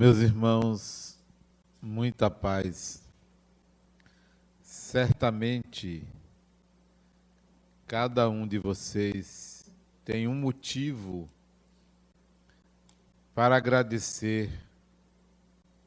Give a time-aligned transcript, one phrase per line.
[0.00, 1.18] Meus irmãos,
[1.78, 3.02] muita paz.
[4.62, 6.08] Certamente,
[7.86, 9.70] cada um de vocês
[10.02, 11.28] tem um motivo
[13.34, 14.50] para agradecer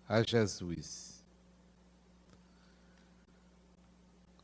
[0.07, 1.25] a Jesus.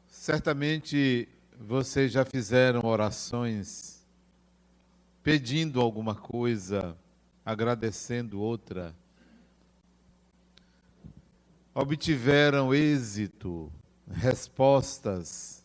[0.07, 4.03] Certamente vocês já fizeram orações
[5.21, 6.97] pedindo alguma coisa,
[7.45, 8.95] agradecendo outra
[11.73, 13.71] obtiveram êxito,
[14.11, 15.63] respostas,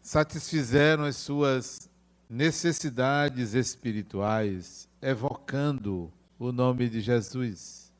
[0.00, 1.90] satisfizeram as suas
[2.28, 7.92] necessidades espirituais, evocando o nome de Jesus.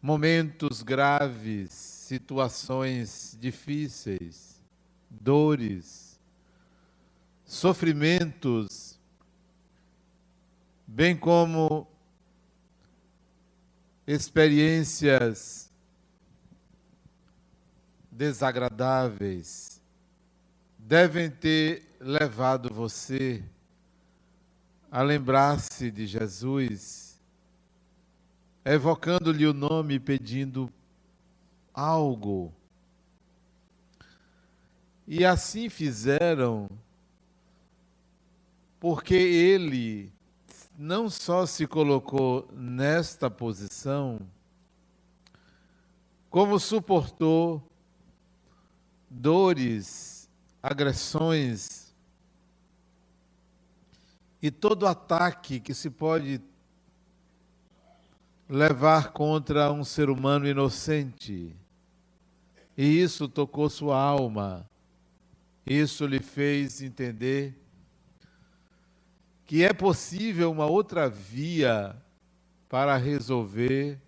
[0.00, 4.62] Momentos graves, situações difíceis,
[5.10, 6.20] dores,
[7.44, 8.85] sofrimentos
[10.86, 11.86] bem como
[14.06, 15.70] experiências
[18.10, 19.82] desagradáveis,
[20.78, 23.44] devem ter levado você
[24.90, 27.20] a lembrar-se de Jesus,
[28.64, 30.72] evocando-lhe o nome, pedindo
[31.74, 32.54] algo.
[35.06, 36.68] E assim fizeram,
[38.80, 40.15] porque ele
[40.78, 44.20] não só se colocou nesta posição,
[46.28, 47.62] como suportou
[49.08, 50.28] dores,
[50.62, 51.94] agressões
[54.42, 56.42] e todo ataque que se pode
[58.48, 61.56] levar contra um ser humano inocente.
[62.76, 64.68] E isso tocou sua alma.
[65.64, 67.58] Isso lhe fez entender
[69.46, 71.96] que é possível uma outra via
[72.68, 74.00] para resolver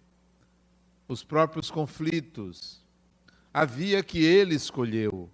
[1.06, 2.84] os próprios conflitos.
[3.54, 5.30] A via que ele escolheu,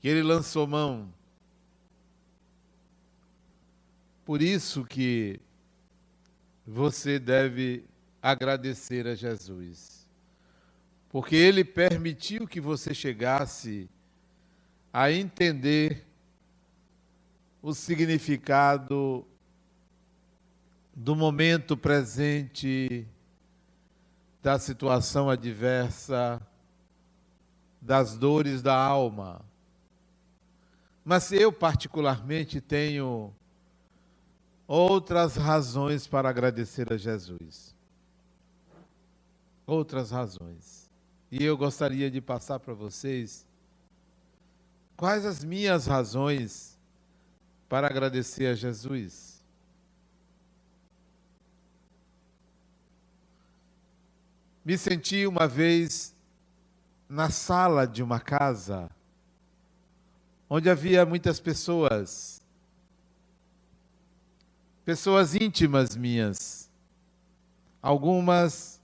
[0.00, 1.12] que ele lançou mão.
[4.24, 5.38] Por isso que
[6.66, 7.84] você deve
[8.20, 10.06] agradecer a Jesus.
[11.10, 13.88] Porque ele permitiu que você chegasse
[14.92, 16.04] a entender
[17.66, 19.26] o significado
[20.94, 23.04] do momento presente,
[24.40, 26.40] da situação adversa,
[27.82, 29.44] das dores da alma.
[31.04, 33.34] Mas eu, particularmente, tenho
[34.68, 37.74] outras razões para agradecer a Jesus.
[39.66, 40.88] Outras razões.
[41.32, 43.44] E eu gostaria de passar para vocês
[44.96, 46.75] quais as minhas razões
[47.68, 49.44] para agradecer a Jesus.
[54.64, 56.14] Me senti uma vez
[57.08, 58.90] na sala de uma casa,
[60.50, 62.42] onde havia muitas pessoas,
[64.84, 66.68] pessoas íntimas minhas,
[67.80, 68.80] algumas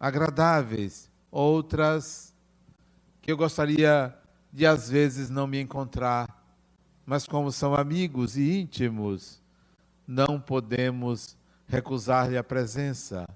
[0.00, 2.34] agradáveis, outras
[3.20, 4.14] que eu gostaria
[4.52, 6.43] de às vezes não me encontrar
[7.06, 9.42] mas como são amigos e íntimos,
[10.06, 13.28] não podemos recusar-lhe a presença.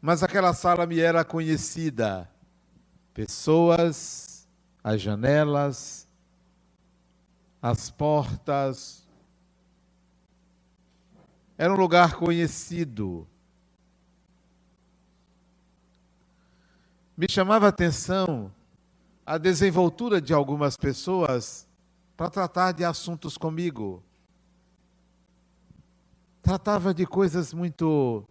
[0.00, 2.28] Mas aquela sala me era conhecida.
[3.12, 4.48] Pessoas,
[4.82, 6.06] as janelas,
[7.60, 9.06] as portas.
[11.56, 13.26] Era um lugar conhecido.
[17.16, 18.52] Me chamava a atenção
[19.24, 21.66] a desenvoltura de algumas pessoas
[22.16, 24.02] para tratar de assuntos comigo.
[26.42, 28.24] Tratava de coisas muito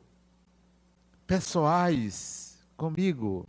[1.25, 3.47] pessoais comigo.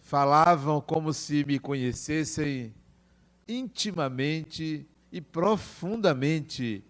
[0.00, 2.74] Falavam como se me conhecessem
[3.46, 6.84] intimamente e profundamente.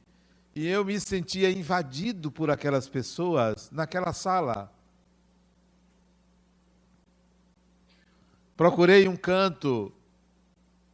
[0.55, 4.73] E eu me sentia invadido por aquelas pessoas naquela sala.
[8.63, 9.93] Procurei um canto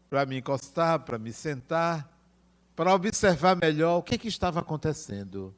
[0.09, 2.11] para me encostar, para me sentar,
[2.75, 5.55] para observar melhor o que, que estava acontecendo.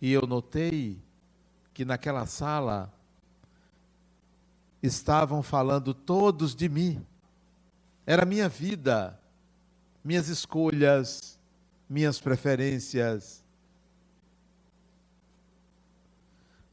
[0.00, 1.02] E eu notei
[1.74, 2.94] que naquela sala
[4.80, 7.04] estavam falando todos de mim.
[8.06, 9.20] Era minha vida,
[10.04, 11.40] minhas escolhas,
[11.90, 13.42] minhas preferências.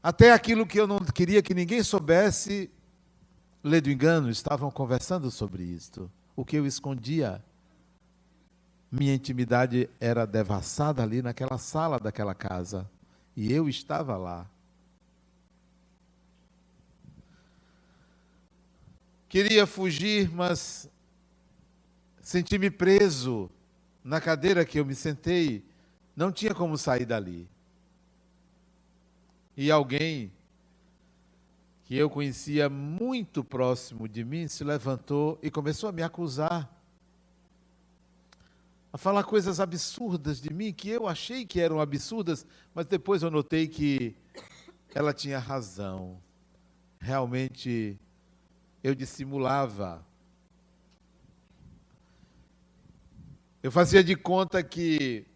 [0.00, 2.70] Até aquilo que eu não queria que ninguém soubesse,
[3.66, 6.10] lê do engano, estavam conversando sobre isto.
[6.36, 7.42] O que eu escondia
[8.90, 12.88] minha intimidade era devassada ali naquela sala daquela casa.
[13.36, 14.48] E eu estava lá.
[19.28, 20.88] Queria fugir, mas
[22.22, 23.50] senti-me preso
[24.02, 25.64] na cadeira que eu me sentei.
[26.14, 27.48] Não tinha como sair dali.
[29.56, 30.32] E alguém
[31.86, 36.68] que eu conhecia muito próximo de mim se levantou e começou a me acusar
[38.92, 43.30] a falar coisas absurdas de mim que eu achei que eram absurdas, mas depois eu
[43.30, 44.16] notei que
[44.94, 46.18] ela tinha razão.
[46.98, 48.00] Realmente
[48.82, 50.04] eu dissimulava.
[53.62, 55.26] Eu fazia de conta que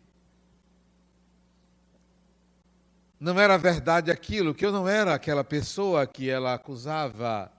[3.21, 7.53] não era verdade aquilo, que eu não era aquela pessoa que ela acusava,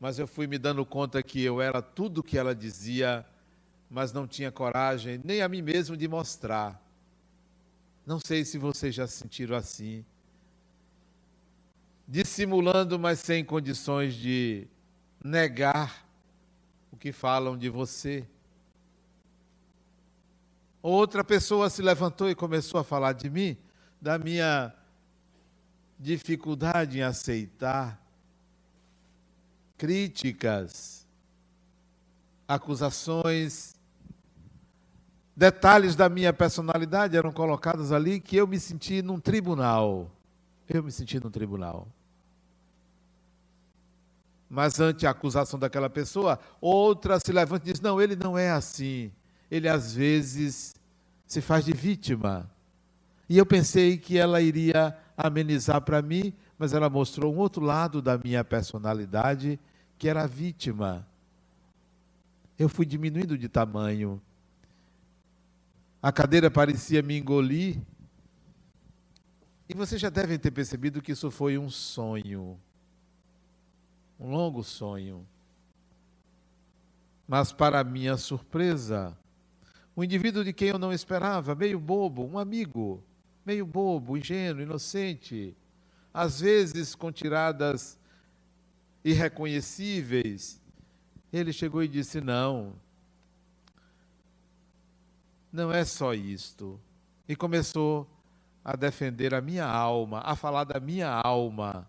[0.00, 3.24] mas eu fui me dando conta que eu era tudo que ela dizia
[3.90, 6.80] mas não tinha coragem nem a mim mesmo de mostrar.
[8.06, 10.04] Não sei se vocês já se sentiram assim.
[12.06, 14.68] Dissimulando, mas sem condições de
[15.22, 16.06] negar
[16.92, 18.26] o que falam de você.
[20.80, 23.56] Outra pessoa se levantou e começou a falar de mim,
[24.00, 24.72] da minha
[25.98, 28.00] dificuldade em aceitar
[29.76, 31.06] críticas,
[32.48, 33.74] acusações
[35.40, 40.10] detalhes da minha personalidade eram colocados ali que eu me senti num tribunal.
[40.68, 41.88] Eu me senti num tribunal.
[44.50, 48.50] Mas ante a acusação daquela pessoa, outra se levanta e diz: Não, ele não é
[48.50, 49.10] assim.
[49.50, 50.74] Ele às vezes
[51.26, 52.50] se faz de vítima.
[53.30, 58.02] E eu pensei que ela iria amenizar para mim, mas ela mostrou um outro lado
[58.02, 59.58] da minha personalidade,
[59.96, 61.08] que era vítima.
[62.58, 64.20] Eu fui diminuindo de tamanho
[66.02, 67.78] a cadeira parecia me engolir.
[69.68, 72.58] E vocês já devem ter percebido que isso foi um sonho.
[74.18, 75.26] Um longo sonho.
[77.28, 79.16] Mas, para minha surpresa,
[79.96, 83.04] um indivíduo de quem eu não esperava, meio bobo, um amigo,
[83.44, 85.56] meio bobo, ingênuo, inocente,
[86.12, 87.98] às vezes com tiradas
[89.04, 90.60] irreconhecíveis,
[91.32, 92.74] ele chegou e disse: Não,
[95.52, 96.80] não é só isto.
[97.28, 98.08] E começou
[98.64, 101.88] a defender a minha alma, a falar da minha alma.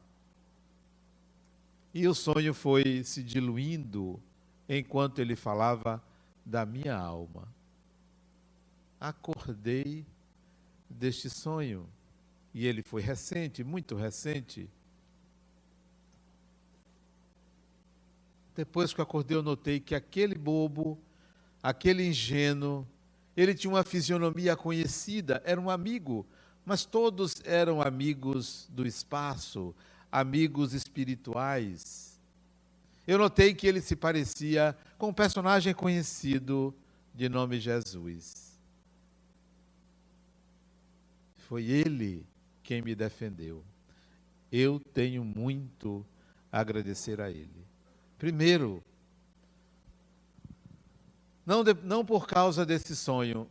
[1.93, 4.21] E o sonho foi se diluindo
[4.69, 6.01] enquanto ele falava
[6.45, 7.47] da minha alma.
[8.99, 10.05] Acordei
[10.91, 11.87] deste sonho.
[12.53, 14.69] E ele foi recente, muito recente.
[18.55, 20.99] Depois que eu acordei, eu notei que aquele bobo,
[21.63, 22.85] aquele ingênuo,
[23.35, 26.27] ele tinha uma fisionomia conhecida, era um amigo,
[26.65, 29.73] mas todos eram amigos do espaço,
[30.11, 32.19] amigos espirituais.
[33.07, 36.75] Eu notei que ele se parecia com um personagem conhecido
[37.15, 38.50] de nome Jesus.
[41.51, 42.25] Foi ele
[42.63, 43.61] quem me defendeu.
[44.49, 46.05] Eu tenho muito
[46.49, 47.67] a agradecer a ele.
[48.17, 48.81] Primeiro,
[51.45, 53.49] não, de, não por causa desse sonho,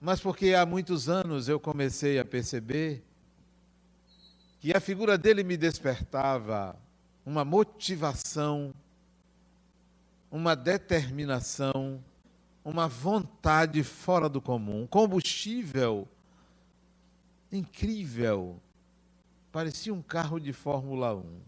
[0.00, 3.04] mas porque há muitos anos eu comecei a perceber
[4.58, 6.74] que a figura dele me despertava
[7.24, 8.74] uma motivação,
[10.28, 12.02] uma determinação,
[12.64, 16.08] uma vontade fora do comum, um combustível
[17.52, 18.60] incrível.
[19.52, 21.40] Parecia um carro de Fórmula 1.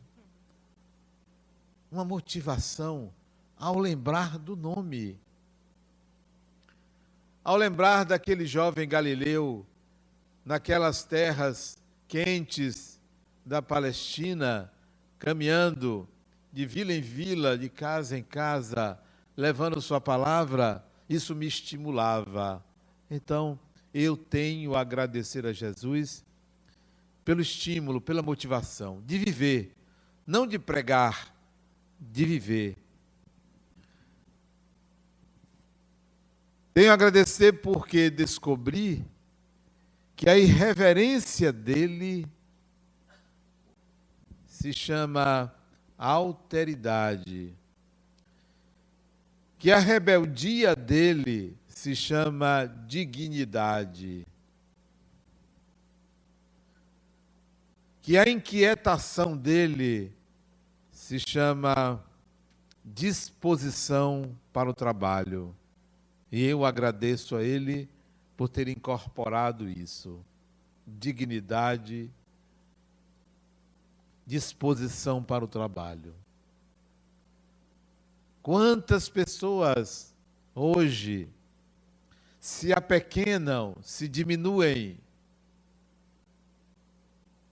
[1.90, 3.12] Uma motivação
[3.56, 5.18] ao lembrar do nome.
[7.44, 9.66] Ao lembrar daquele jovem galileu,
[10.44, 11.78] naquelas terras
[12.08, 13.00] quentes
[13.44, 14.72] da Palestina,
[15.18, 16.08] caminhando
[16.52, 18.98] de vila em vila, de casa em casa,
[19.36, 22.64] levando Sua palavra, isso me estimulava.
[23.10, 23.58] Então,
[23.92, 26.24] eu tenho a agradecer a Jesus
[27.24, 29.74] pelo estímulo, pela motivação de viver,
[30.26, 31.34] não de pregar,
[32.00, 32.76] de viver.
[36.74, 39.04] Tenho a agradecer porque descobri
[40.16, 42.26] que a irreverência dele
[44.46, 45.54] se chama
[45.98, 47.54] alteridade,
[49.58, 54.24] que a rebeldia dele se chama dignidade,
[58.00, 60.14] que a inquietação dele
[60.92, 62.00] se chama
[62.84, 65.52] disposição para o trabalho.
[66.30, 67.88] E eu agradeço a Ele
[68.36, 70.24] por ter incorporado isso.
[70.86, 72.08] Dignidade,
[74.24, 76.14] disposição para o trabalho.
[78.40, 80.14] Quantas pessoas
[80.54, 81.28] hoje
[82.42, 84.98] se apequenam, se diminuem,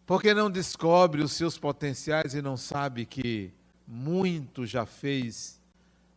[0.04, 3.52] porque não descobre os seus potenciais e não sabe que
[3.86, 5.60] muito já fez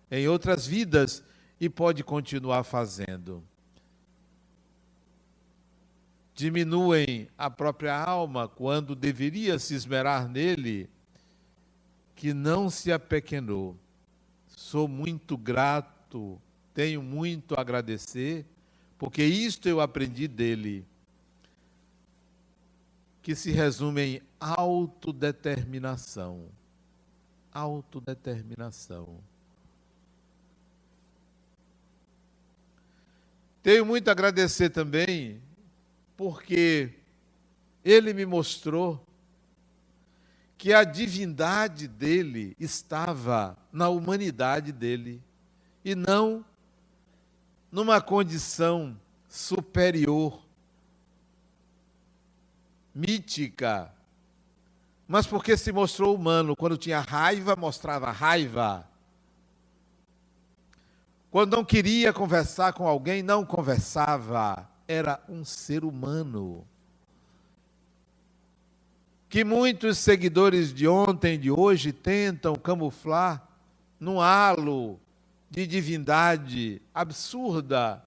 [0.09, 1.23] em outras vidas
[1.59, 3.43] e pode continuar fazendo.
[6.33, 10.89] Diminuem a própria alma quando deveria se esmerar nele,
[12.15, 13.77] que não se apequenou.
[14.47, 16.41] Sou muito grato,
[16.73, 18.47] tenho muito a agradecer,
[18.97, 20.85] porque isto eu aprendi dele,
[23.21, 26.47] que se resume em autodeterminação.
[27.51, 29.19] Autodeterminação.
[33.61, 35.41] Tenho muito a agradecer também,
[36.17, 36.91] porque
[37.83, 39.05] ele me mostrou
[40.57, 45.21] que a divindade dele estava na humanidade dele
[45.83, 46.45] e não
[47.73, 48.95] numa condição
[49.27, 50.39] superior,
[52.93, 53.91] mítica,
[55.07, 56.55] mas porque se mostrou humano.
[56.55, 58.87] Quando tinha raiva, mostrava raiva.
[61.31, 64.69] Quando não queria conversar com alguém, não conversava.
[64.87, 66.63] Era um ser humano
[69.27, 73.47] que muitos seguidores de ontem, de hoje, tentam camuflar
[73.99, 74.99] num halo
[75.53, 78.03] de divindade absurda,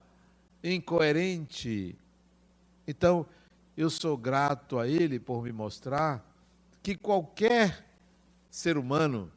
[0.64, 1.96] incoerente.
[2.84, 3.24] Então,
[3.76, 6.28] eu sou grato a Ele por me mostrar
[6.82, 7.86] que qualquer
[8.50, 9.30] ser humano,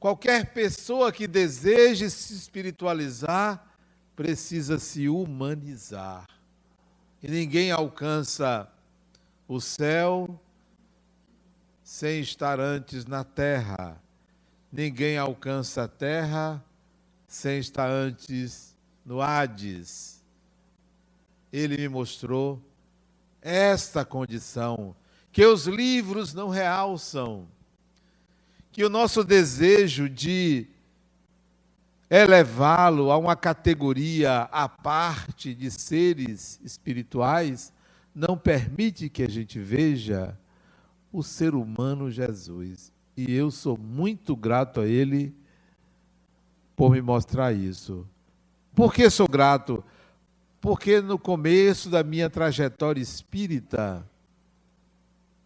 [0.00, 3.62] qualquer pessoa que deseje se espiritualizar,
[4.16, 6.26] precisa se humanizar.
[7.22, 8.66] E ninguém alcança
[9.46, 10.40] o céu
[11.82, 14.02] sem estar antes na terra.
[14.76, 16.60] Ninguém alcança a terra
[17.28, 18.76] sem estar antes
[19.06, 20.20] no Hades.
[21.52, 22.60] Ele me mostrou
[23.40, 24.96] esta condição
[25.30, 27.46] que os livros não realçam,
[28.72, 30.66] que o nosso desejo de
[32.10, 37.72] elevá-lo a uma categoria à parte de seres espirituais
[38.12, 40.36] não permite que a gente veja
[41.12, 42.93] o ser humano Jesus.
[43.16, 45.34] E eu sou muito grato a Ele
[46.74, 48.06] por me mostrar isso.
[48.74, 49.84] Por que sou grato?
[50.60, 54.04] Porque no começo da minha trajetória espírita,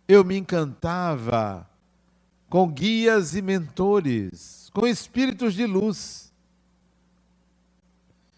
[0.07, 1.69] eu me encantava
[2.49, 6.33] com guias e mentores, com espíritos de luz,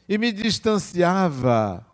[0.08, 1.86] e me distanciava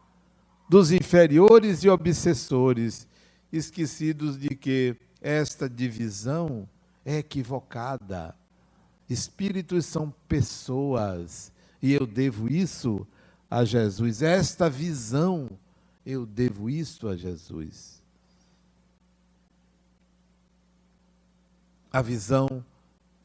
[0.69, 3.07] dos inferiores e obsessores,
[3.53, 6.67] esquecidos de que esta divisão
[7.07, 8.35] é equivocada.
[9.09, 13.07] Espíritos são pessoas e eu devo isso
[13.51, 14.21] a Jesus.
[14.21, 15.49] Esta visão,
[16.05, 18.03] eu devo isso a Jesus.
[21.91, 22.63] A visão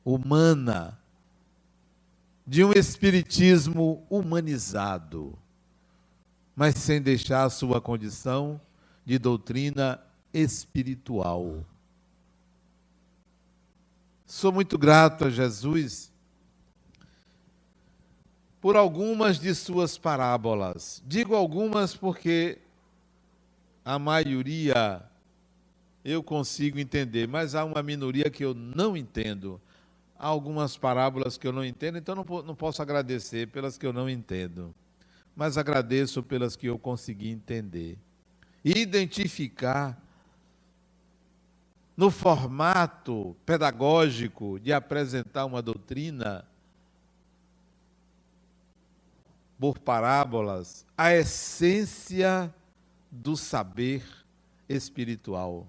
[0.05, 0.97] humana
[2.47, 5.37] de um espiritismo humanizado
[6.55, 8.59] mas sem deixar a sua condição
[9.05, 9.99] de doutrina
[10.33, 11.65] espiritual.
[14.31, 16.09] Sou muito grato a Jesus
[18.61, 21.03] por algumas de suas parábolas.
[21.05, 22.59] Digo algumas porque
[23.83, 25.03] a maioria
[26.05, 29.59] eu consigo entender, mas há uma minoria que eu não entendo.
[30.17, 33.91] Há algumas parábolas que eu não entendo, então não, não posso agradecer pelas que eu
[33.91, 34.73] não entendo
[35.35, 37.97] mas agradeço pelas que eu consegui entender.
[38.63, 39.99] Identificar
[42.01, 46.43] no formato pedagógico de apresentar uma doutrina
[49.59, 52.51] por parábolas a essência
[53.11, 54.03] do saber
[54.67, 55.67] espiritual.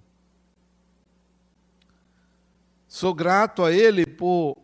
[2.89, 4.57] Sou grato a ele por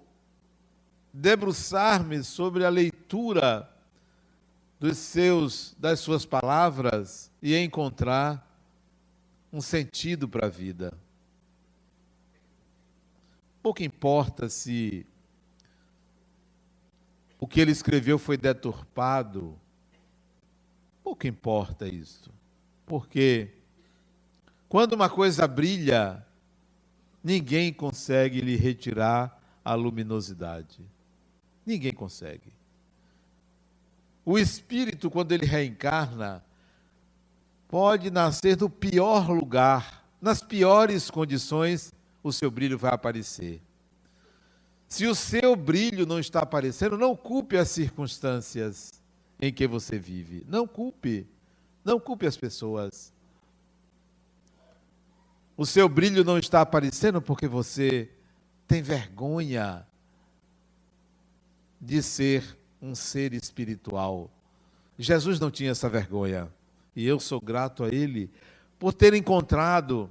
[1.12, 3.70] debruçar-me sobre a leitura
[4.80, 8.42] dos seus, das suas palavras e encontrar
[9.52, 10.94] um sentido para a vida.
[13.68, 15.04] Pouco importa se
[17.38, 19.60] o que ele escreveu foi deturpado,
[21.04, 22.32] pouco importa isso,
[22.86, 23.50] porque
[24.70, 26.26] quando uma coisa brilha,
[27.22, 30.80] ninguém consegue lhe retirar a luminosidade.
[31.66, 32.50] Ninguém consegue.
[34.24, 36.42] O espírito, quando ele reencarna,
[37.68, 43.60] pode nascer do pior lugar, nas piores condições, o seu brilho vai aparecer.
[44.88, 48.90] Se o seu brilho não está aparecendo, não culpe as circunstâncias
[49.40, 50.44] em que você vive.
[50.48, 51.26] Não culpe.
[51.84, 53.12] Não culpe as pessoas.
[55.56, 58.10] O seu brilho não está aparecendo porque você
[58.66, 59.86] tem vergonha
[61.80, 64.30] de ser um ser espiritual.
[64.98, 66.48] Jesus não tinha essa vergonha.
[66.94, 68.30] E eu sou grato a ele
[68.78, 70.10] por ter encontrado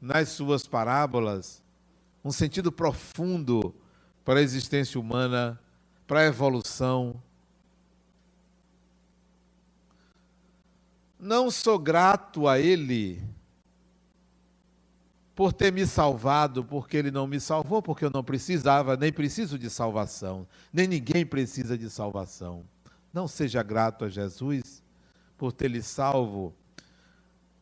[0.00, 1.62] nas suas parábolas
[2.24, 3.74] um sentido profundo
[4.24, 5.58] para a existência humana,
[6.06, 7.20] para a evolução.
[11.18, 13.22] Não sou grato a ele
[15.34, 19.58] por ter me salvado, porque ele não me salvou, porque eu não precisava, nem preciso
[19.58, 22.62] de salvação, nem ninguém precisa de salvação.
[23.12, 24.82] Não seja grato a Jesus
[25.38, 26.54] por ter lhe salvo,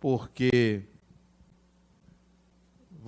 [0.01, 0.83] porque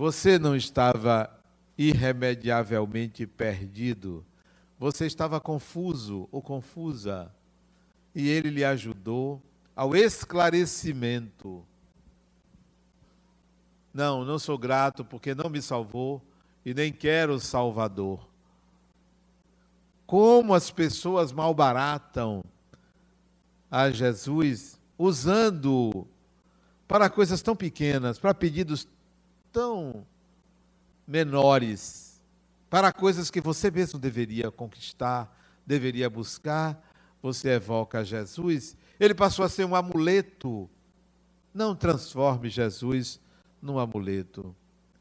[0.00, 1.30] você não estava
[1.76, 4.24] irremediavelmente perdido,
[4.78, 7.30] você estava confuso ou confusa,
[8.14, 9.42] e ele lhe ajudou
[9.76, 11.62] ao esclarecimento.
[13.92, 16.22] Não, não sou grato porque não me salvou
[16.64, 18.26] e nem quero o Salvador.
[20.06, 22.42] Como as pessoas malbaratam
[23.70, 26.08] a Jesus usando
[26.88, 28.88] para coisas tão pequenas, para pedidos
[29.52, 30.06] tão
[31.06, 32.20] menores,
[32.68, 36.80] para coisas que você mesmo deveria conquistar, deveria buscar,
[37.20, 40.68] você evoca Jesus, ele passou a ser um amuleto.
[41.52, 43.20] Não transforme Jesus
[43.60, 44.54] num amuleto.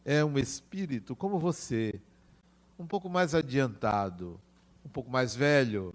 [0.04, 2.02] É um espírito como você,
[2.78, 4.40] um pouco mais adiantado,
[4.84, 5.94] um pouco mais velho.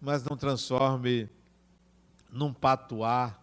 [0.00, 1.28] Mas não transforme
[2.30, 3.36] num patuá,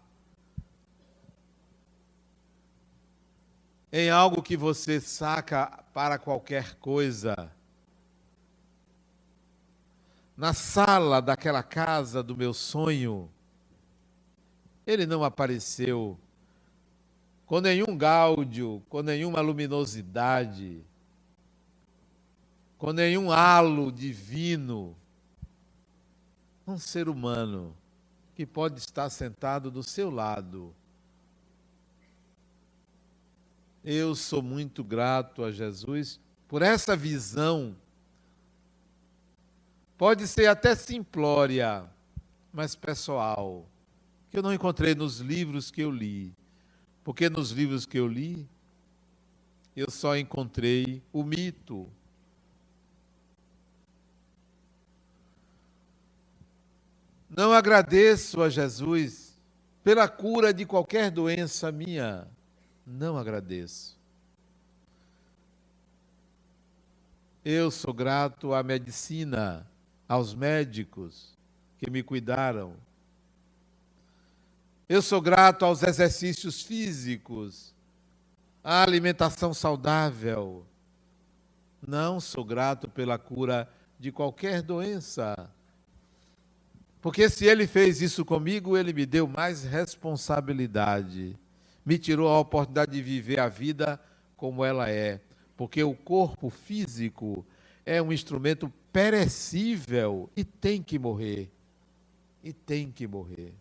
[3.96, 7.52] em algo que você saca para qualquer coisa.
[10.36, 13.30] Na sala daquela casa do meu sonho,
[14.84, 16.18] ele não apareceu
[17.46, 20.84] com nenhum gáudio, com nenhuma luminosidade,
[22.80, 24.98] com nenhum halo divino.
[26.66, 27.78] Um ser humano
[28.34, 30.74] que pode estar sentado do seu lado.
[33.84, 37.76] Eu sou muito grato a Jesus por essa visão.
[39.98, 41.89] Pode ser até simplória,
[42.52, 43.67] mas pessoal
[44.30, 46.34] que eu não encontrei nos livros que eu li.
[47.04, 48.48] Porque nos livros que eu li,
[49.76, 51.88] eu só encontrei o mito.
[57.30, 59.38] Não agradeço a Jesus
[59.84, 62.28] pela cura de qualquer doença minha.
[62.86, 63.98] Não agradeço.
[67.43, 69.67] Eu sou grato à medicina,
[70.08, 71.38] aos médicos
[71.78, 72.76] que me cuidaram
[74.93, 77.74] eu sou grato aos exercícios físicos,
[78.63, 80.65] à alimentação saudável.
[81.82, 83.67] Não sou grato pela cura
[84.00, 85.50] de qualquer doença.
[87.02, 91.36] Porque se ele fez isso comigo, ele me deu mais responsabilidade.
[91.86, 94.00] Me tirou a oportunidade de viver a vida
[94.38, 95.19] como ela é.
[95.56, 97.46] Porque o corpo físico
[97.86, 101.52] é um instrumento perecível e tem que morrer.
[102.43, 103.54] E tem que morrer.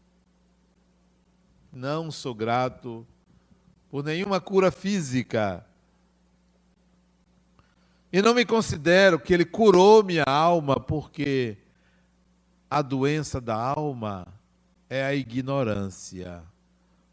[1.73, 3.07] Não sou grato
[3.91, 5.65] por nenhuma cura física.
[8.13, 11.57] E não me considero que ele curou minha alma, porque
[12.71, 14.27] a doença da alma
[14.89, 16.43] é a ignorância.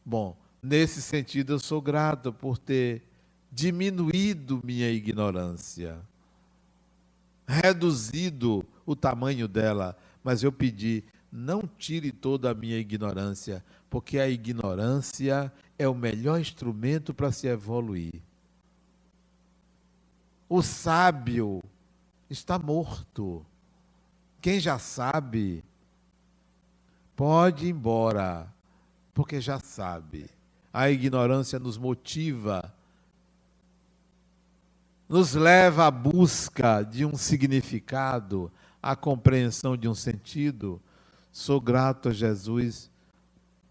[0.06, 3.04] Bom, nesse sentido eu sou grato por ter
[3.52, 6.00] diminuído minha ignorância,
[7.48, 14.30] reduzido o tamanho dela, mas eu pedi, não tire toda a minha ignorância, porque a
[14.30, 18.22] ignorância é o melhor instrumento para se evoluir.
[20.48, 21.64] O sábio
[22.30, 23.46] está morto.
[24.42, 25.64] Quem já sabe,
[27.16, 28.52] pode ir embora,
[29.14, 30.30] porque já sabe.
[30.72, 32.74] A ignorância nos motiva,
[35.08, 38.52] nos leva à busca de um significado,
[38.82, 40.80] à compreensão de um sentido.
[41.32, 42.92] Sou grato a Jesus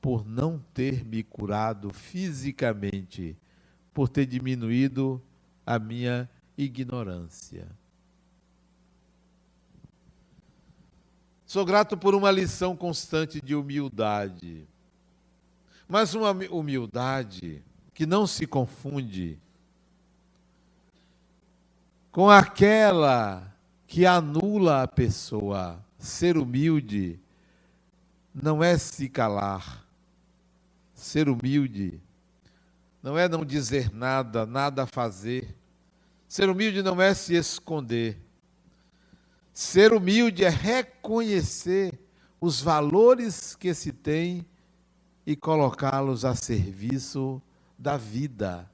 [0.01, 3.37] por não ter me curado fisicamente,
[3.95, 5.23] por ter diminuído
[5.65, 7.69] a minha ignorância.
[11.47, 14.67] Sou grato por uma lição constante de humildade.
[15.89, 19.41] Mas uma humildade que não se confunde
[22.13, 25.83] com aquela que anula a pessoa.
[25.99, 27.19] Ser humilde
[28.35, 29.87] não é se calar.
[30.93, 32.01] Ser humilde
[33.03, 35.57] não é não dizer nada, nada fazer.
[36.29, 38.21] Ser humilde não é se esconder.
[39.55, 41.99] Ser humilde é reconhecer
[42.41, 44.47] os valores que se tem
[45.29, 47.43] e colocá-los a serviço
[47.79, 48.67] da vida.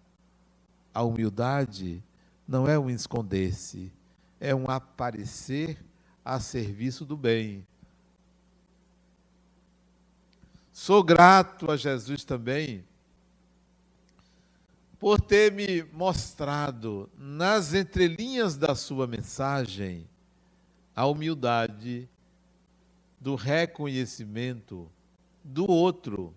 [0.94, 2.00] A humildade
[2.46, 3.92] não é um esconder-se,
[4.38, 5.84] é um aparecer
[6.24, 7.66] a serviço do bem.
[10.72, 12.84] Sou grato a Jesus também
[14.96, 20.08] por ter me mostrado nas entrelinhas da sua mensagem
[20.94, 22.08] a humildade
[23.20, 24.88] do reconhecimento
[25.42, 26.32] do outro,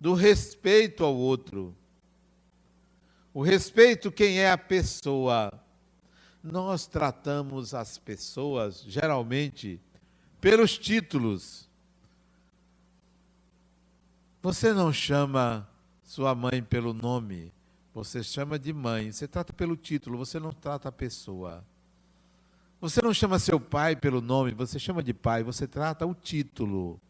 [0.00, 1.74] do respeito ao outro.
[3.32, 5.52] O respeito, quem é a pessoa?
[6.42, 9.80] Nós tratamos as pessoas, geralmente,
[10.40, 11.68] pelos títulos.
[14.42, 15.68] Você não chama
[16.02, 17.52] sua mãe pelo nome.
[17.92, 21.64] Você chama de mãe, você trata pelo título, você não trata a pessoa.
[22.80, 27.00] Você não chama seu pai pelo nome, você chama de pai, você trata o título.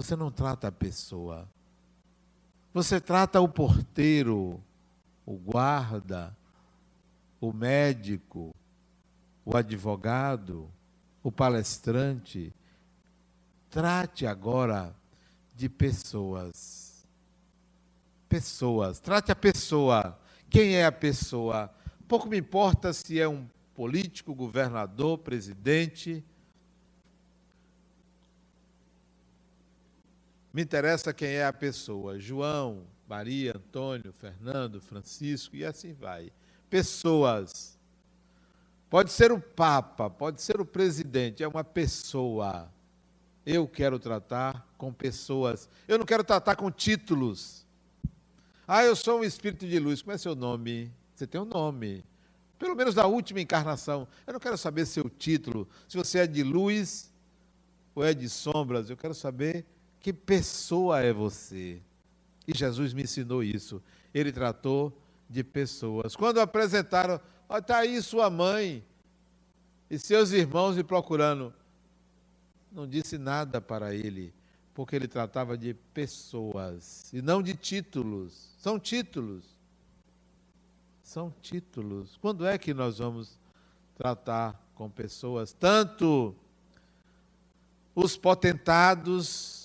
[0.00, 1.46] Você não trata a pessoa.
[2.72, 4.58] Você trata o porteiro,
[5.26, 6.34] o guarda,
[7.38, 8.54] o médico,
[9.44, 10.70] o advogado,
[11.22, 12.50] o palestrante.
[13.68, 14.96] Trate agora
[15.54, 17.06] de pessoas
[18.26, 19.00] pessoas.
[19.00, 20.18] Trate a pessoa.
[20.48, 21.70] Quem é a pessoa?
[22.08, 26.24] Pouco me importa se é um político, governador, presidente.
[30.52, 32.18] Me interessa quem é a pessoa.
[32.18, 36.32] João, Maria, Antônio, Fernando, Francisco e assim vai.
[36.68, 37.78] Pessoas.
[38.88, 42.68] Pode ser o Papa, pode ser o presidente, é uma pessoa.
[43.46, 45.68] Eu quero tratar com pessoas.
[45.86, 47.64] Eu não quero tratar com títulos.
[48.66, 50.02] Ah, eu sou um espírito de luz.
[50.02, 50.92] Como é seu nome?
[51.14, 52.04] Você tem um nome.
[52.58, 54.06] Pelo menos da última encarnação.
[54.26, 57.12] Eu não quero saber seu título, se você é de luz
[57.94, 58.90] ou é de sombras.
[58.90, 59.64] Eu quero saber
[60.00, 61.80] que pessoa é você.
[62.46, 63.82] E Jesus me ensinou isso.
[64.12, 64.96] Ele tratou
[65.28, 66.16] de pessoas.
[66.16, 68.84] Quando apresentaram, está aí sua mãe
[69.88, 71.52] e seus irmãos me procurando.
[72.72, 74.32] Não disse nada para ele
[74.72, 78.54] porque ele tratava de pessoas e não de títulos.
[78.58, 79.44] São títulos.
[81.02, 82.16] São títulos.
[82.20, 83.38] Quando é que nós vamos
[83.94, 86.34] tratar com pessoas, tanto
[87.94, 89.59] os potentados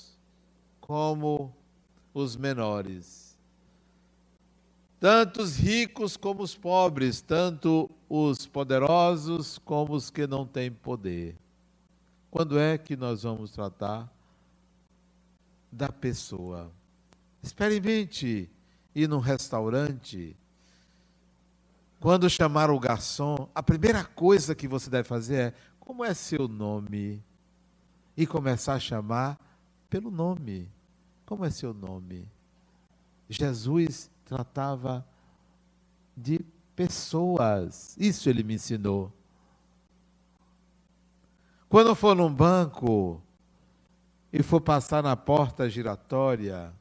[0.85, 1.51] como
[2.13, 3.35] os menores?
[4.99, 11.35] Tanto os ricos como os pobres, tanto os poderosos como os que não têm poder.
[12.29, 14.11] Quando é que nós vamos tratar
[15.71, 16.71] da pessoa.
[17.41, 18.49] Experimente
[18.93, 20.37] ir num restaurante.
[21.99, 26.47] Quando chamar o garçom, a primeira coisa que você deve fazer é: como é seu
[26.47, 27.23] nome?
[28.15, 29.39] E começar a chamar
[29.89, 30.74] pelo nome.
[31.25, 32.29] Como é seu nome?
[33.29, 35.05] Jesus tratava
[36.15, 36.39] de
[36.75, 37.95] pessoas.
[37.97, 39.11] Isso ele me ensinou.
[41.67, 43.21] Quando for num banco,
[44.37, 46.73] e for passar na porta giratória,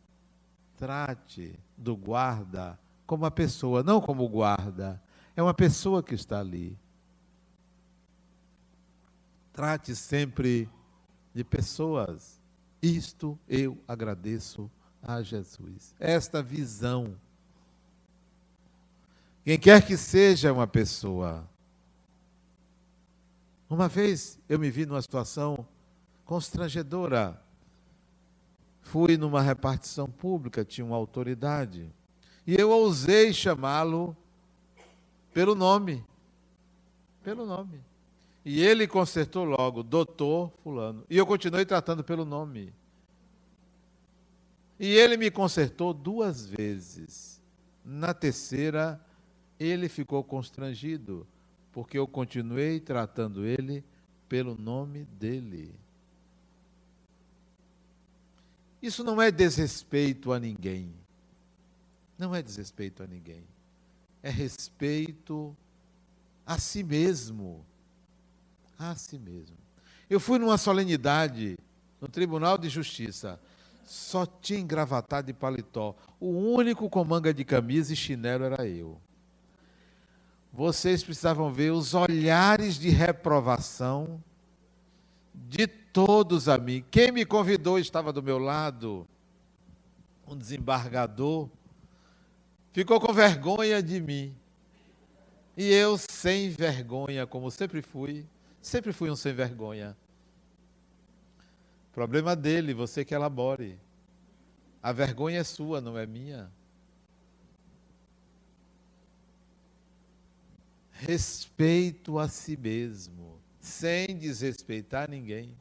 [0.76, 2.76] trate do guarda
[3.06, 5.00] como uma pessoa, não como guarda,
[5.36, 6.76] é uma pessoa que está ali.
[9.52, 10.68] Trate sempre
[11.32, 12.40] de pessoas.
[12.84, 14.70] Isto eu agradeço
[15.02, 15.94] a Jesus.
[15.98, 17.16] Esta visão.
[19.42, 21.48] Quem quer que seja uma pessoa.
[23.70, 25.66] Uma vez eu me vi numa situação
[26.26, 27.42] constrangedora.
[28.82, 31.90] Fui numa repartição pública, tinha uma autoridade,
[32.46, 34.14] e eu ousei chamá-lo
[35.32, 36.04] pelo nome.
[37.22, 37.80] Pelo nome.
[38.44, 41.04] E ele consertou logo, doutor Fulano.
[41.08, 42.74] E eu continuei tratando pelo nome.
[44.78, 47.40] E ele me consertou duas vezes.
[47.84, 49.00] Na terceira,
[49.58, 51.26] ele ficou constrangido,
[51.72, 53.82] porque eu continuei tratando ele
[54.28, 55.74] pelo nome dele.
[58.82, 60.92] Isso não é desrespeito a ninguém.
[62.18, 63.42] Não é desrespeito a ninguém.
[64.22, 65.56] É respeito
[66.44, 67.64] a si mesmo.
[68.78, 69.56] A si mesmo.
[70.08, 71.58] Eu fui numa solenidade
[72.00, 73.40] no Tribunal de Justiça.
[73.84, 75.94] Só tinha engravatado de paletó.
[76.18, 79.00] O único com manga de camisa e chinelo era eu.
[80.52, 84.22] Vocês precisavam ver os olhares de reprovação
[85.34, 86.84] de todos a mim.
[86.90, 89.06] Quem me convidou estava do meu lado,
[90.26, 91.48] um desembargador,
[92.72, 94.34] ficou com vergonha de mim.
[95.56, 98.26] E eu, sem vergonha, como sempre fui,
[98.64, 99.96] sempre fui um sem vergonha.
[101.92, 103.78] Problema dele, você que elabore.
[104.82, 106.50] A vergonha é sua, não é minha.
[110.90, 115.54] Respeito a si mesmo, sem desrespeitar ninguém.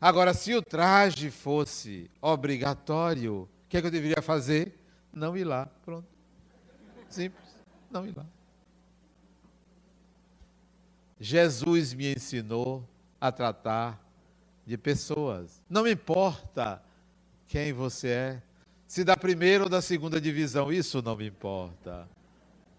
[0.00, 4.78] Agora, se o traje fosse obrigatório, o que, é que eu deveria fazer?
[5.12, 5.66] Não ir lá.
[5.84, 6.08] Pronto.
[7.08, 7.56] Simples.
[7.90, 8.26] Não ir lá.
[11.22, 12.84] Jesus me ensinou
[13.20, 14.04] a tratar
[14.66, 15.62] de pessoas.
[15.70, 16.82] Não importa
[17.46, 18.42] quem você é,
[18.88, 22.08] se da primeira ou da segunda divisão, isso não me importa.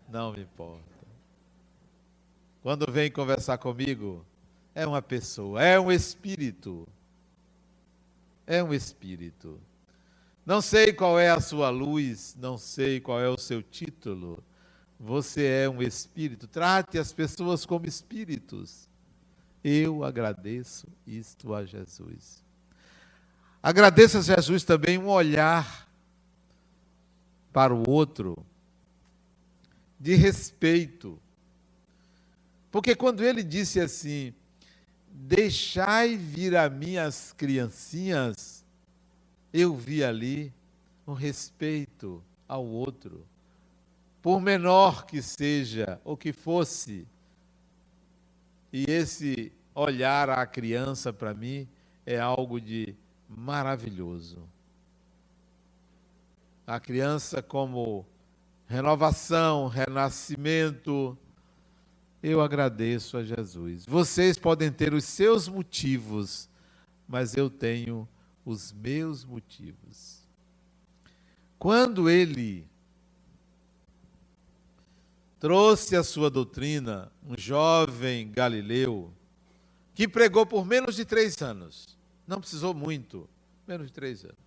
[0.10, 0.84] Não me importa.
[2.62, 4.26] Quando vem conversar comigo,
[4.76, 6.86] é uma pessoa, é um espírito.
[8.46, 9.58] É um espírito.
[10.46, 14.44] Não sei qual é a sua luz, não sei qual é o seu título,
[15.04, 18.88] você é um espírito, trate as pessoas como espíritos.
[19.62, 22.42] Eu agradeço isto a Jesus.
[23.62, 25.89] Agradeço a Jesus também um olhar
[27.52, 28.38] para o outro
[30.00, 31.20] de respeito.
[32.72, 34.34] Porque quando ele disse assim:
[35.12, 38.63] Deixai vir a mim as criancinhas,
[39.52, 40.54] eu vi ali
[41.06, 43.28] um respeito ao outro
[44.24, 47.06] por menor que seja ou que fosse.
[48.72, 51.68] E esse olhar à criança para mim
[52.06, 52.96] é algo de
[53.28, 54.48] maravilhoso.
[56.66, 58.06] A criança como
[58.66, 61.18] renovação, renascimento.
[62.24, 63.86] Eu agradeço a Jesus.
[63.86, 66.50] Vocês podem ter os seus motivos,
[67.06, 68.08] mas eu tenho
[68.46, 70.26] os meus motivos.
[71.60, 72.66] Quando ele
[75.44, 79.14] trouxe a sua doutrina um jovem galileu
[79.94, 81.98] que pregou por menos de três anos.
[82.26, 83.30] Não precisou muito,
[83.68, 84.38] menos de três anos.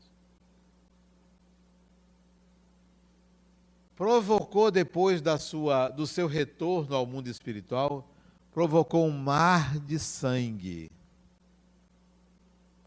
[3.95, 8.11] Provocou depois da sua, do seu retorno ao mundo espiritual,
[8.51, 10.91] provocou um mar de sangue.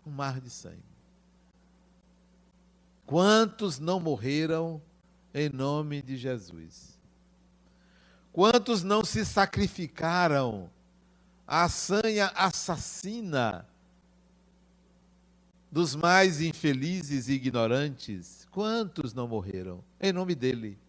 [0.03, 0.81] Um mar de sangue.
[3.05, 4.81] Quantos não morreram
[5.31, 6.98] em nome de Jesus?
[8.39, 10.69] Quantos não se sacrificaram
[11.45, 13.67] à sanha assassina
[15.69, 18.47] dos mais infelizes e ignorantes?
[18.49, 20.79] Quantos não morreram em nome dele?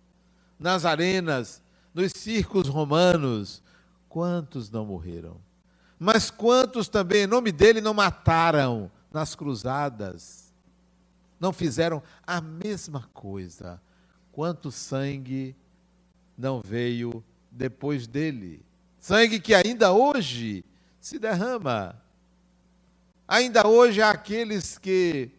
[0.61, 1.61] Nas arenas,
[1.93, 3.61] nos circos romanos,
[4.09, 5.37] quantos não morreram?
[5.99, 10.55] Mas quantos também em nome dele não mataram nas cruzadas?
[11.41, 13.83] Não fizeram a mesma coisa?
[14.31, 15.57] Quanto sangue
[16.39, 18.65] não veio depois dele.
[18.99, 20.65] Sangue que ainda hoje
[21.01, 22.01] se derrama.
[23.27, 25.31] Ainda hoje há aqueles que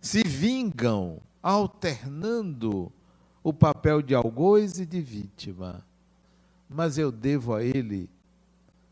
[0.00, 2.92] se vingam, alternando
[3.42, 5.84] o papel de algoz e de vítima.
[6.68, 8.08] Mas eu devo a ele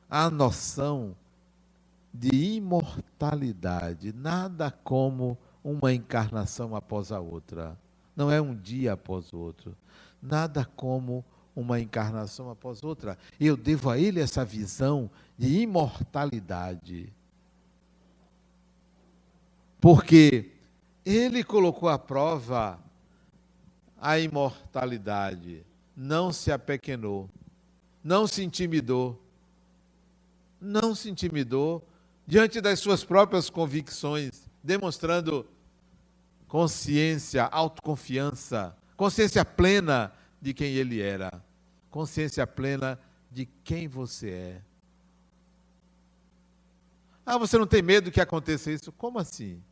[0.09, 1.15] a noção
[2.13, 7.79] de imortalidade, nada como uma encarnação após a outra.
[8.17, 9.77] Não é um dia após o outro.
[10.21, 11.25] Nada como
[11.59, 13.19] uma encarnação após outra.
[13.39, 17.13] Eu devo a ele essa visão de imortalidade.
[19.81, 20.53] Porque
[21.05, 22.79] ele colocou à prova
[24.01, 25.67] a imortalidade,
[25.97, 27.29] não se apequenou,
[28.05, 29.21] não se intimidou,
[30.61, 31.85] não se intimidou
[32.25, 35.45] diante das suas próprias convicções, demonstrando
[36.47, 41.48] consciência, autoconfiança, consciência plena de quem ele era
[41.91, 42.99] consciência plena
[43.31, 44.63] de quem você é.
[47.25, 48.91] Ah, você não tem medo que aconteça isso?
[48.91, 49.63] Como assim?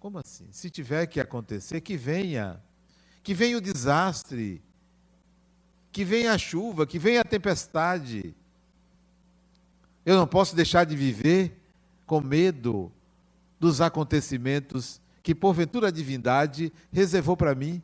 [0.00, 0.48] Como assim?
[0.50, 2.60] Se tiver que acontecer, que venha.
[3.22, 4.62] Que venha o desastre.
[5.92, 8.34] Que venha a chuva, que venha a tempestade.
[10.04, 11.56] Eu não posso deixar de viver
[12.06, 12.90] com medo
[13.60, 17.80] dos acontecimentos que, porventura, a divindade reservou para mim.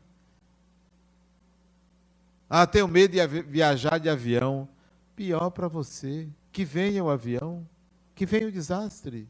[2.49, 4.67] Ah, tenho medo de viajar de avião.
[5.15, 6.27] Pior para você.
[6.51, 7.67] que venha o avião,
[8.15, 9.29] que venha o desastre.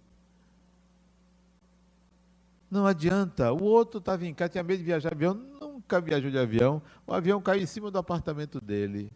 [2.72, 3.52] Não adianta.
[3.52, 6.82] O outro estava em casa, tinha medo de viajar de avião, nunca viajou de avião.
[7.06, 9.12] O avião caiu em cima do apartamento dele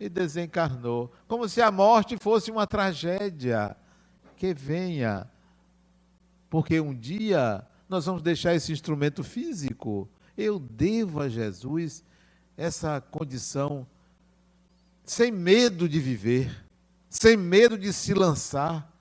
[0.00, 1.12] e desencarnou.
[1.28, 3.76] Como se a morte fosse uma tragédia.
[4.36, 5.26] Que venha.
[6.48, 10.08] Porque um dia nós vamos deixar esse instrumento físico.
[10.36, 12.04] Eu devo a Jesus
[12.56, 13.86] essa condição
[15.04, 16.64] sem medo de viver,
[17.08, 18.92] sem medo de se lançar,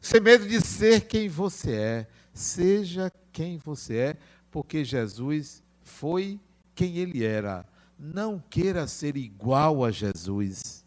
[0.00, 2.06] sem medo de ser quem você é.
[2.32, 4.16] Seja quem você é,
[4.50, 6.40] porque Jesus foi
[6.74, 7.66] quem ele era.
[7.98, 10.84] Não queira ser igual a Jesus,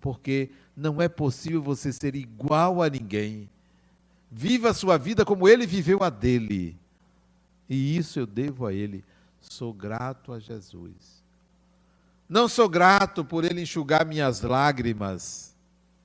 [0.00, 3.48] porque não é possível você ser igual a ninguém.
[4.30, 6.76] Viva a sua vida como ele viveu a dele.
[7.68, 9.02] E isso eu devo a ele.
[9.48, 11.24] Sou grato a Jesus.
[12.28, 15.54] Não sou grato por ele enxugar minhas lágrimas,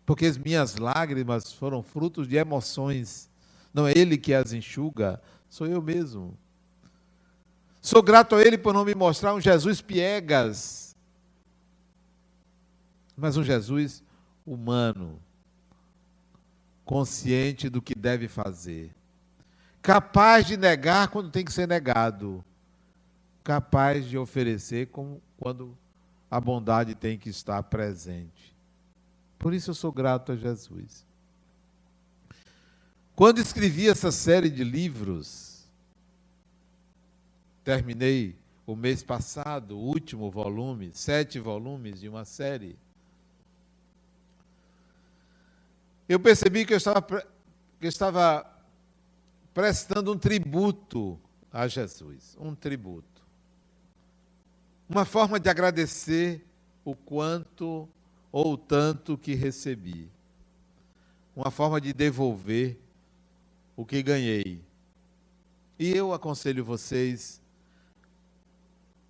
[0.06, 3.30] porque as minhas lágrimas foram frutos de emoções.
[3.74, 6.38] Não é ele que as enxuga, sou eu mesmo.
[7.82, 10.96] Sou grato a ele por não me mostrar um Jesus piegas,
[13.18, 14.04] mas um Jesus
[14.46, 15.20] humano,
[16.86, 18.94] consciente do que deve fazer,
[19.82, 22.46] capaz de negar quando tem que ser negado,
[23.44, 24.90] capaz de oferecer
[25.38, 25.78] quando
[26.30, 28.56] a bondade tem que estar presente.
[29.38, 31.06] Por isso eu sou grato a Jesus.
[33.16, 35.68] Quando escrevi essa série de livros,
[37.64, 42.78] terminei o mês passado, o último volume, sete volumes de uma série.
[46.08, 48.46] Eu percebi que eu estava, que eu estava
[49.54, 51.20] prestando um tributo
[51.52, 53.11] a Jesus, um tributo.
[54.94, 56.46] Uma forma de agradecer
[56.84, 57.88] o quanto
[58.30, 60.12] ou o tanto que recebi.
[61.34, 62.78] Uma forma de devolver
[63.74, 64.62] o que ganhei.
[65.80, 67.42] E eu aconselho vocês,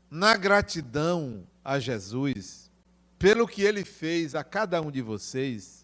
[0.08, 2.70] na gratidão a Jesus,
[3.18, 5.84] pelo que ele fez a cada um de vocês,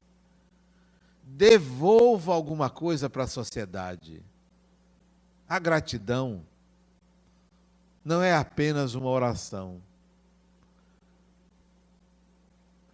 [1.24, 4.22] devolva alguma coisa para a sociedade.
[5.50, 6.46] A gratidão
[8.08, 9.82] não é apenas uma oração.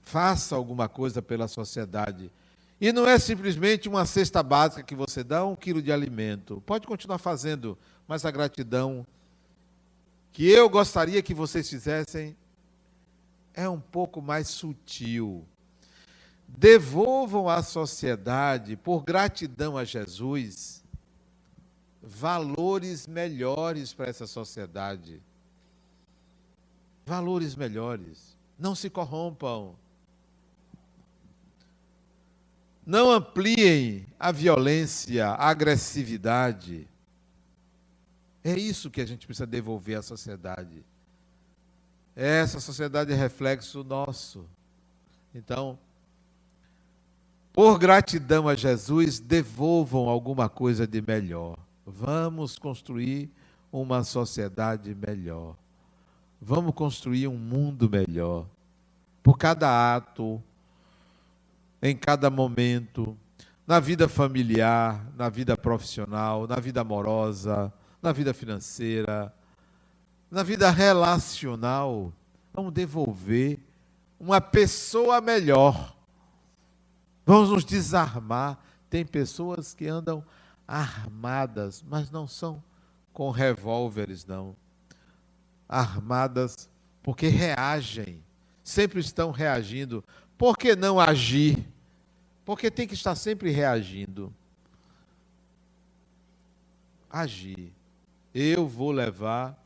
[0.02, 2.32] Faça alguma coisa pela sociedade.
[2.82, 6.63] E não é simplesmente uma cesta básica que você dá, um quilo de alimento.
[6.65, 9.06] Pode continuar fazendo, mas a gratidão
[10.32, 12.36] que eu gostaria que vocês fizessem
[13.54, 15.45] é um pouco mais sutil.
[16.47, 20.82] Devolvam à sociedade, por gratidão a Jesus,
[22.03, 25.21] valores melhores para essa sociedade.
[27.05, 28.37] Valores melhores.
[28.59, 29.75] Não se corrompam.
[32.85, 36.85] Não ampliem a violência, a agressividade.
[38.43, 40.83] É isso que a gente precisa devolver à sociedade.
[42.13, 44.45] Essa sociedade é reflexo nosso.
[45.33, 45.79] Então,
[47.53, 51.57] por gratidão a Jesus, devolvam alguma coisa de melhor.
[51.85, 53.29] Vamos construir
[53.71, 55.55] uma sociedade melhor.
[56.41, 58.45] Vamos construir um mundo melhor.
[59.21, 60.41] Por cada ato,
[61.81, 63.17] em cada momento,
[63.65, 69.33] na vida familiar, na vida profissional, na vida amorosa, na vida financeira,
[70.29, 72.11] na vida relacional.
[72.53, 73.59] Vamos devolver
[74.19, 75.95] uma pessoa melhor.
[77.25, 78.59] Vamos nos desarmar.
[78.89, 80.23] Tem pessoas que andam
[80.67, 82.63] armadas, mas não são
[83.12, 84.56] com revólveres, não.
[85.67, 86.70] Armadas
[87.03, 88.24] porque reagem,
[88.64, 90.03] sempre estão reagindo.
[90.38, 91.68] Por que não agir?
[92.45, 94.34] Porque tem que estar sempre reagindo.
[97.09, 97.74] Agir.
[98.34, 99.61] Eu vou levar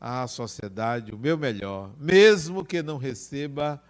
[0.00, 3.82] à sociedade o meu melhor, mesmo que não receba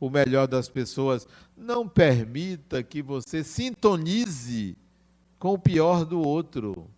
[0.00, 1.26] o melhor das pessoas.
[1.56, 4.76] Não permita que você sintonize
[5.42, 6.88] com o pior do outro.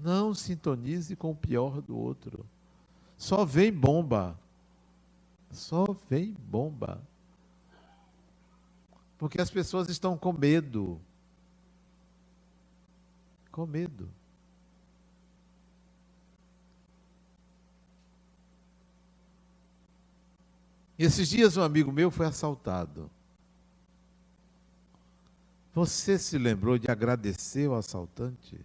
[0.00, 2.46] Não sintonize com o pior do outro.
[3.18, 4.40] Só vem bomba.
[5.50, 6.98] Só vem bomba.
[9.18, 10.98] Porque as pessoas estão com medo.
[13.52, 14.08] Com medo.
[20.98, 23.10] E esses dias um amigo meu foi assaltado.
[25.74, 28.60] Você se lembrou de agradecer o assaltante?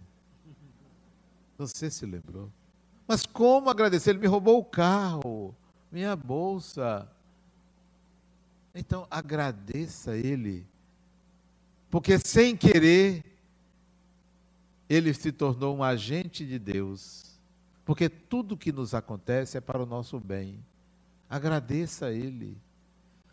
[1.58, 2.48] Você se lembrou?
[3.06, 4.10] Mas como agradecer?
[4.10, 5.52] Ele me roubou o carro,
[5.90, 7.10] minha bolsa.
[8.72, 10.64] Então agradeça Ele,
[11.90, 13.24] porque sem querer,
[14.88, 17.24] Ele se tornou um agente de Deus,
[17.84, 20.64] porque tudo que nos acontece é para o nosso bem.
[21.28, 22.56] Agradeça a Ele,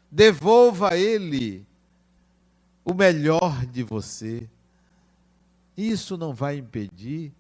[0.10, 1.64] devolva a Ele
[2.90, 4.50] o melhor de você.
[5.76, 7.34] Isso não vai impedir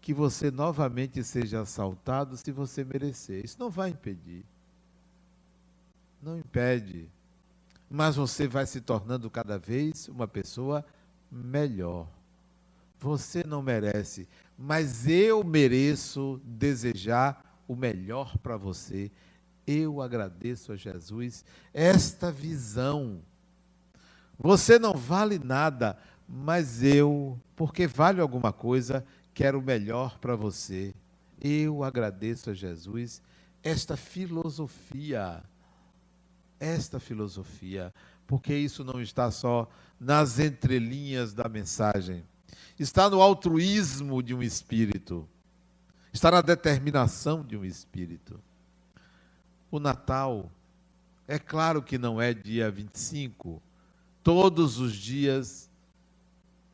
[0.00, 3.44] que você novamente seja assaltado se você merecer.
[3.44, 4.44] Isso não vai impedir.
[6.20, 7.08] Não impede.
[7.88, 10.84] Mas você vai se tornando cada vez uma pessoa
[11.30, 12.08] melhor.
[12.98, 14.28] Você não merece,
[14.58, 19.10] mas eu mereço desejar o melhor para você.
[19.64, 23.22] Eu agradeço a Jesus esta visão.
[24.42, 30.94] Você não vale nada, mas eu, porque vale alguma coisa, quero o melhor para você.
[31.38, 33.20] Eu agradeço a Jesus
[33.62, 35.44] esta filosofia.
[36.58, 37.92] Esta filosofia,
[38.26, 39.68] porque isso não está só
[39.98, 42.22] nas entrelinhas da mensagem,
[42.78, 45.26] está no altruísmo de um espírito,
[46.12, 48.38] está na determinação de um espírito.
[49.70, 50.50] O Natal,
[51.26, 53.62] é claro que não é dia 25,
[54.30, 55.68] todos os dias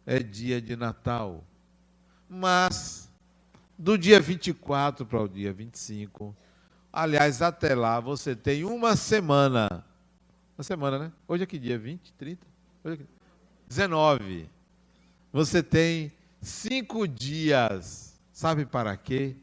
[0.04, 1.42] é dia de Natal.
[2.28, 3.10] Mas
[3.78, 6.36] do dia 24 para o dia 25,
[6.92, 9.82] aliás, até lá você tem uma semana.
[10.58, 11.12] Uma semana, né?
[11.26, 11.78] Hoje é que dia?
[11.78, 12.46] 20, 30?
[12.84, 13.06] Hoje é que...
[13.66, 14.50] 19.
[15.32, 18.20] Você tem cinco dias.
[18.34, 19.34] Sabe para quê?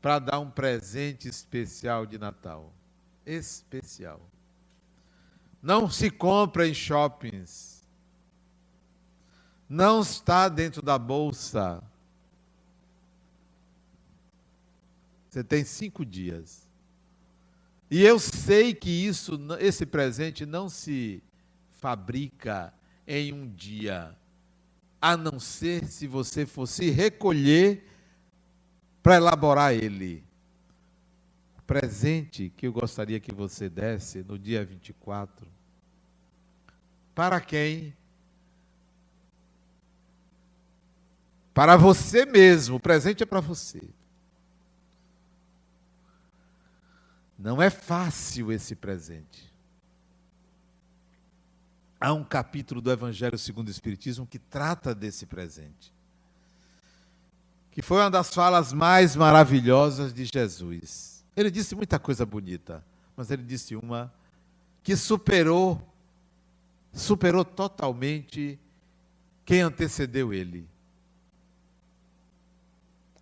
[0.00, 2.72] Para dar um presente especial de Natal.
[3.26, 4.20] Especial.
[5.62, 7.78] Não se compra em shoppings
[9.68, 11.82] não está dentro da bolsa.
[15.28, 16.66] Você tem cinco dias.
[17.90, 21.22] E eu sei que isso, esse presente não se
[21.72, 22.72] fabrica
[23.06, 24.16] em um dia,
[25.00, 27.86] a não ser se você fosse recolher
[29.02, 30.24] para elaborar ele.
[31.68, 35.46] Presente que eu gostaria que você desse no dia 24.
[37.14, 37.94] Para quem?
[41.52, 43.82] Para você mesmo, o presente é para você.
[47.38, 49.52] Não é fácil esse presente.
[52.00, 55.92] Há um capítulo do Evangelho segundo o Espiritismo que trata desse presente.
[57.70, 61.17] Que foi uma das falas mais maravilhosas de Jesus.
[61.38, 62.84] Ele disse muita coisa bonita,
[63.16, 64.12] mas ele disse uma
[64.82, 65.80] que superou
[66.92, 68.58] superou totalmente
[69.44, 70.68] quem antecedeu ele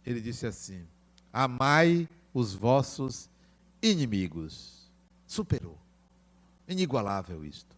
[0.06, 0.86] ele disse assim:
[1.32, 3.28] Amai os vossos
[3.82, 4.88] inimigos.
[5.26, 5.76] Superou.
[6.68, 7.76] Inigualável isto.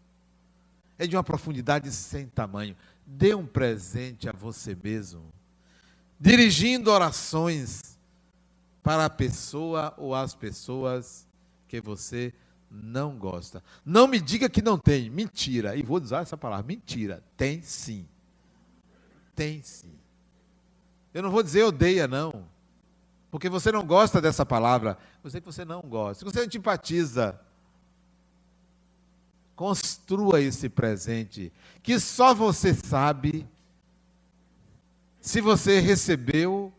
[0.97, 2.77] É de uma profundidade sem tamanho.
[3.05, 5.23] Dê um presente a você mesmo,
[6.19, 7.98] dirigindo orações
[8.89, 11.27] para a pessoa ou as pessoas
[11.67, 12.33] que você
[12.71, 13.63] não gosta.
[13.85, 15.11] Não me diga que não tem.
[15.11, 15.75] Mentira.
[15.75, 16.65] E vou usar essa palavra.
[16.65, 17.23] Mentira.
[17.37, 18.07] Tem sim.
[19.35, 19.93] Tem sim.
[21.13, 22.47] Eu não vou dizer odeia, não.
[23.29, 24.97] Porque você não gosta dessa palavra.
[25.23, 26.25] Eu sei que você não gosta.
[26.25, 27.39] Se você antipatiza,
[29.55, 31.53] construa esse presente.
[31.83, 33.47] Que só você sabe
[35.21, 36.73] se você recebeu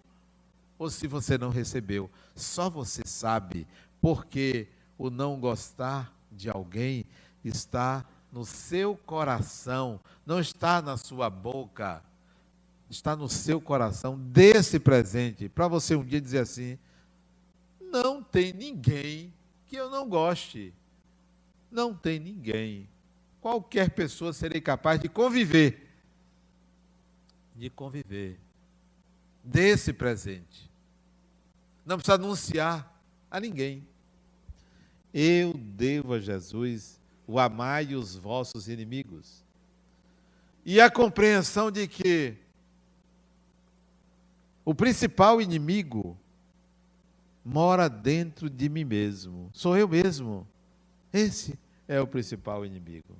[0.81, 2.11] ou se você não recebeu.
[2.35, 3.69] Só você sabe.
[4.01, 4.67] Porque
[4.99, 7.07] o não gostar de alguém
[7.45, 12.03] está no seu coração, não está na sua boca
[12.91, 16.79] está no seu coração, desse presente, para você um dia dizer assim:
[17.81, 19.33] não tem ninguém
[19.67, 20.75] que eu não goste.
[21.71, 22.89] Não tem ninguém.
[23.41, 25.89] Qualquer pessoa serei capaz de conviver.
[27.55, 28.39] De conviver.
[29.43, 30.70] Desse presente.
[31.91, 33.85] Não precisa anunciar a ninguém.
[35.13, 39.45] Eu devo a Jesus o amai os vossos inimigos.
[40.65, 42.37] E a compreensão de que
[44.65, 46.17] o principal inimigo
[47.45, 49.51] mora dentro de mim mesmo.
[49.53, 50.47] Sou eu mesmo.
[51.13, 53.17] Esse é o principal inimigo.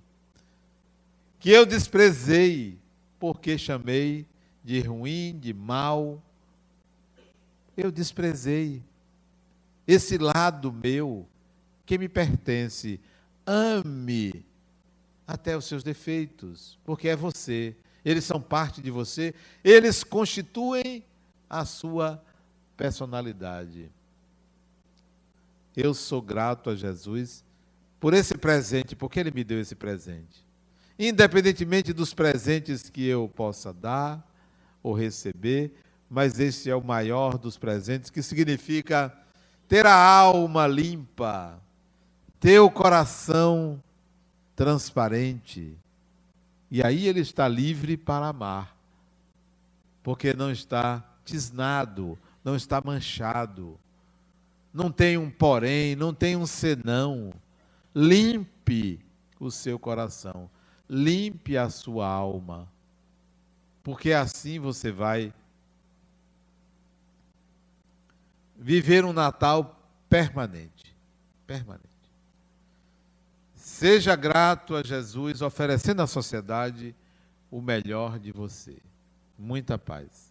[1.41, 2.79] Que eu desprezei,
[3.19, 4.25] porque chamei
[4.63, 6.23] de ruim, de mal.
[7.83, 8.83] Eu desprezei
[9.87, 11.27] esse lado meu
[11.87, 13.01] que me pertence.
[13.47, 14.45] Ame
[15.27, 17.75] até os seus defeitos, porque é você.
[18.05, 21.03] Eles são parte de você, eles constituem
[21.49, 22.23] a sua
[22.77, 23.91] personalidade.
[25.75, 27.43] Eu sou grato a Jesus
[27.99, 30.47] por esse presente, porque Ele me deu esse presente.
[30.99, 34.27] Independentemente dos presentes que eu possa dar
[34.83, 35.73] ou receber,
[36.11, 39.17] mas esse é o maior dos presentes, que significa
[39.69, 41.63] ter a alma limpa,
[42.41, 43.81] ter o coração
[44.57, 45.79] transparente.
[46.69, 48.77] E aí ele está livre para amar,
[50.03, 53.79] porque não está tisnado, não está manchado,
[54.75, 57.33] não tem um porém, não tem um senão.
[57.95, 58.99] Limpe
[59.39, 60.51] o seu coração,
[60.89, 62.69] limpe a sua alma,
[63.83, 65.33] porque assim você vai
[68.61, 70.95] viver um Natal permanente.
[71.47, 71.89] Permanente.
[73.55, 76.95] Seja grato a Jesus, oferecendo à sociedade
[77.51, 78.77] o melhor de você.
[79.39, 80.30] Muita paz.